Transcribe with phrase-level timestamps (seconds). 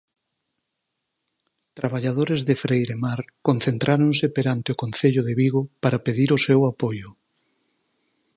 [1.77, 7.09] Traballadores de Freiremar concentráronse perante o Concello de Vigo para pedir o seu apoio.